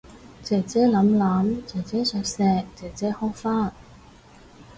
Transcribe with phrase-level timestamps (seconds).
[0.41, 3.71] 姐姐攬攬，姐姐錫錫，姐姐呵返